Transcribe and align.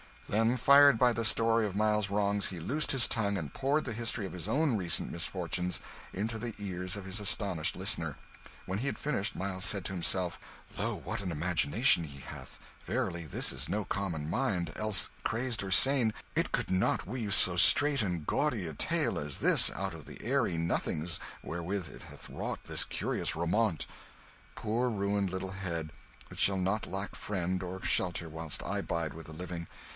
Then, 0.27 0.55
fired 0.55 0.97
by 0.97 1.11
the 1.11 1.25
story 1.25 1.65
of 1.65 1.75
Miles's 1.75 2.09
wrongs, 2.09 2.47
he 2.47 2.59
loosed 2.59 2.93
his 2.93 3.05
tongue 3.05 3.37
and 3.37 3.53
poured 3.53 3.83
the 3.83 3.91
history 3.93 4.25
of 4.25 4.31
his 4.31 4.47
own 4.47 4.77
recent 4.77 5.11
misfortunes 5.11 5.81
into 6.13 6.39
the 6.39 6.55
ears 6.57 6.95
of 6.95 7.03
his 7.03 7.19
astonished 7.19 7.75
listener. 7.75 8.17
When 8.65 8.79
he 8.79 8.87
had 8.87 8.97
finished, 8.97 9.35
Miles 9.35 9.65
said 9.65 9.83
to 9.85 9.91
himself 9.93 10.39
"Lo, 10.77 10.95
what 10.95 11.21
an 11.21 11.31
imagination 11.33 12.05
he 12.05 12.21
hath! 12.21 12.59
Verily, 12.85 13.25
this 13.25 13.51
is 13.51 13.67
no 13.69 13.83
common 13.83 14.27
mind; 14.27 14.71
else, 14.77 15.09
crazed 15.23 15.63
or 15.63 15.69
sane, 15.69 16.13
it 16.33 16.53
could 16.53 16.71
not 16.71 17.05
weave 17.05 17.33
so 17.33 17.57
straight 17.57 18.01
and 18.01 18.25
gaudy 18.25 18.65
a 18.67 18.73
tale 18.73 19.19
as 19.19 19.39
this 19.39 19.69
out 19.71 19.93
of 19.93 20.05
the 20.05 20.19
airy 20.23 20.57
nothings 20.57 21.19
wherewith 21.43 21.89
it 21.93 22.03
hath 22.03 22.29
wrought 22.29 22.63
this 22.63 22.85
curious 22.85 23.35
romaunt. 23.35 23.85
Poor 24.55 24.89
ruined 24.89 25.29
little 25.29 25.51
head, 25.51 25.91
it 26.31 26.39
shall 26.39 26.57
not 26.57 26.87
lack 26.87 27.13
friend 27.15 27.61
or 27.61 27.83
shelter 27.83 28.29
whilst 28.29 28.63
I 28.63 28.81
bide 28.81 29.13
with 29.13 29.25
the 29.27 29.33
living. 29.33 29.67